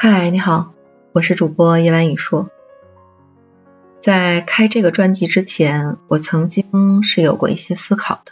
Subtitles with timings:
[0.00, 0.74] 嗨，你好，
[1.12, 2.48] 我是主播叶兰雨硕。
[4.00, 8.30] 在开这个专辑之前，我曾经是有过一些思考的。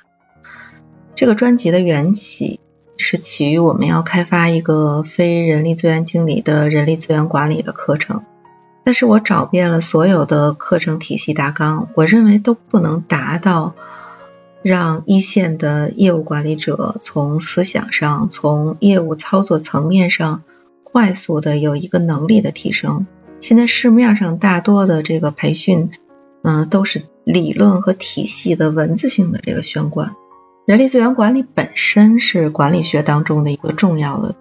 [1.16, 2.61] 这个专辑的缘起
[2.96, 8.23] 是起于我们要开发一个非人力资源经理的人力资源管理的课程，
[8.85, 13.75] 但是我找遍了所有的课程体系大纲，我认为都不能达到
[14.62, 20.44] 让一线的业务管理者从思想上、从业务操作层面上。
[20.93, 23.07] 快速的有一个能力的提升。
[23.40, 25.90] 现在市面上大多的这个培训，
[26.43, 30.14] 嗯，都是理论和体系的文字性的这个宣贯。
[30.64, 34.36] 人力资源管理本身是管理学当中的一个重要的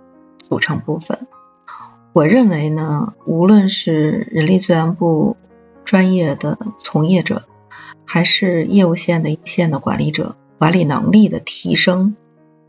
[0.48, 1.28] 组成部分。
[2.14, 5.36] 我认为呢，无论是人力资源部
[5.84, 7.44] 专业的从业者，
[8.06, 12.16] 还是业务线的一线的管理者，管理能力的提升，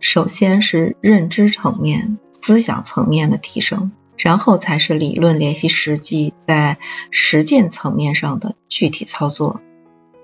[0.01, 2.19] 首先是认知层面。
[2.41, 6.79] 思想层面的提升，然后才是理论联系实际，在
[7.10, 9.60] 实践层面上的具体操作。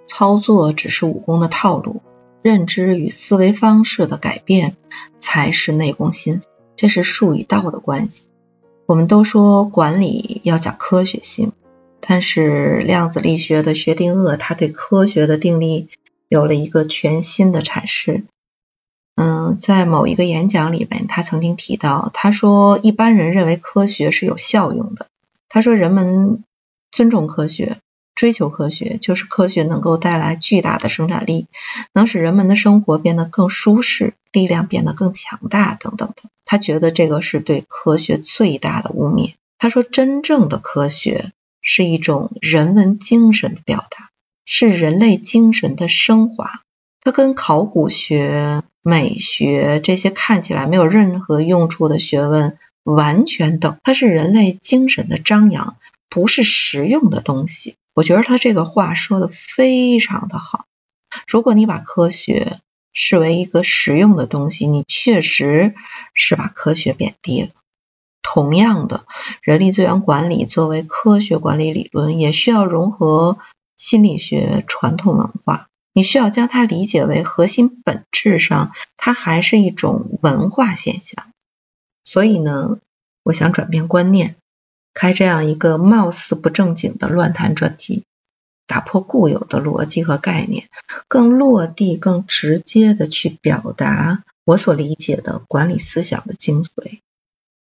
[0.07, 2.03] 操作只是武功的套路，
[2.43, 4.77] 认知与思维方式的改变
[5.21, 6.43] 才是内功心。
[6.77, 8.25] 这是术与道的关系。
[8.87, 11.53] 我们都说管理要讲科学性，
[12.01, 15.89] 但是量子力学的薛定谔他对科学的定义
[16.29, 18.25] 有了一个全新的阐释。
[19.15, 25.07] 嗯，在某一个演讲里面，他曾经提到，他说一般人认为科学是有效用的。
[25.49, 26.45] 他说人们
[26.91, 27.77] 尊重科学，
[28.15, 31.47] 追求科学，就是科学能够带来巨大的生产力，
[31.93, 36.31] 能使人们的生活变得更舒适，力量变得更强大，等等的。
[36.45, 39.35] 他觉得这个是对科学最大的污蔑。
[39.59, 44.11] 他说，真正的科学是一种人文精神的表达，
[44.45, 46.63] 是人类精神的升华。
[47.01, 55.77] 它跟考古学、美学这些看起来没有任何用处的学问完全等，它是人类精神的张扬，
[56.09, 57.77] 不是实用的东西。
[57.95, 60.65] 我觉得他这个话说的非常的好。
[61.29, 62.59] 如果你把科学
[62.93, 65.75] 视为一个实用的东西，你确实
[66.15, 67.51] 是把科学贬低了。
[68.23, 69.05] 同样的，
[69.43, 73.39] 人力资源管理作为科学管理理论，也需要融合
[73.77, 75.69] 心理学、传统文化。
[75.95, 81.31] 你需要将它理解为核心本质上，它还是一种文化现象。
[82.03, 82.79] 所以呢，
[83.23, 84.37] 我想转变观念，
[84.95, 88.05] 开这样一个貌似不正经的乱谈专辑，
[88.67, 90.69] 打破固有的逻辑和概念，
[91.09, 97.01] 更落地、更直接的去表达我所理解的管理思想的精髓。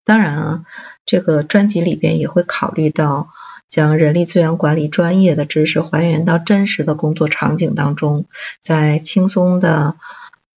[0.06, 0.66] 当然啊，
[1.06, 3.32] 这个专辑里边也会考虑到。
[3.70, 8.26] 将人力资源管理专业的知识还原到真实的工作场景当中，
[8.62, 9.96] 在轻松的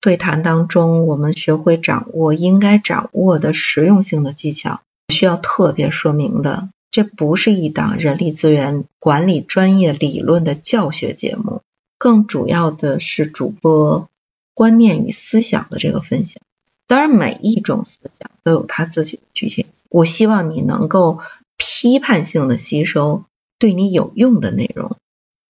[0.01, 4.81] 对谈当中，我们学会掌握应该掌握的实用性的技巧。
[5.11, 11.61] 需要特别说明的，这不是一档人力资源管理专业理论的教学节目，
[11.99, 14.09] 更主要的是主播
[14.55, 16.41] 观念与思想的这个分享。
[16.87, 19.67] 当然，每一种思想都有它自己的局限。
[19.91, 21.19] 我希望你能够。
[21.57, 23.25] 批判性的吸收
[23.59, 24.97] 对你有用的内容，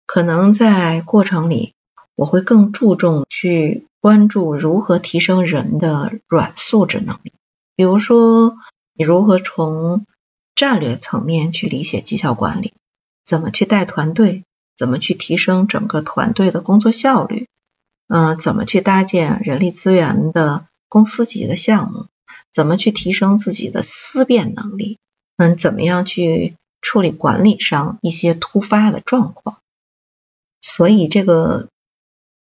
[0.06, 1.74] 可能在过程里
[2.16, 7.34] 我会更注重去关注如何提升人的软素质能力，
[7.76, 8.58] 比如说
[8.94, 10.06] 你如何从
[10.56, 12.74] 战略层面去理解绩效管理，
[13.26, 14.44] 怎么去带团队，
[14.76, 17.48] 怎么去提升整个团队的工作效率，
[18.08, 22.08] 嗯，怎么去搭建人力资源的公司级的项目，
[22.52, 24.98] 怎么去提升自己的思辨能力。
[25.40, 29.60] 嗯，怎么样去处理管理上一些突发的状况？
[30.60, 31.70] 所以这个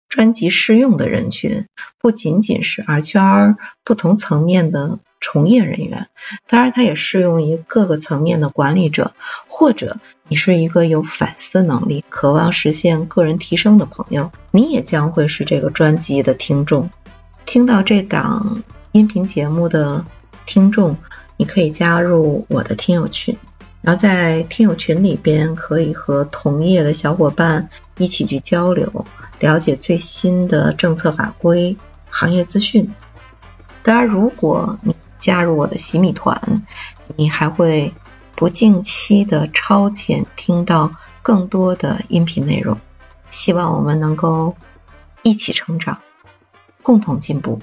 [0.08, 1.66] 专辑适用的人群
[1.98, 6.08] 不仅仅是 HR 不同层面的从业人员，
[6.48, 9.16] 当然它也适用于各个层面的管理者，
[9.48, 16.92] 或者你是一个有反思能力、渴望实现个人提升的朋友，你也将会是这个专辑的听众。
[17.48, 20.06] 听到这档音频节目的
[20.46, 20.98] 听众。
[21.38, 23.38] 你可以加入我的听友群，
[23.82, 29.06] 然后在听友群里边可以和同业的小伙伴一起去交流，
[29.40, 31.78] 了解最新的政策法规、
[32.10, 32.94] 行业资讯。
[33.82, 36.66] 当然，如果你加入我的洗米团，
[37.16, 37.94] 你还会
[38.36, 42.80] 不定期的超前听到更多的音频内容。
[43.30, 44.56] 希望我们能够
[45.24, 46.02] 一起成长，
[46.82, 47.62] 共同进步。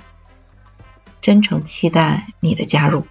[1.20, 3.04] 真诚期待你的加入。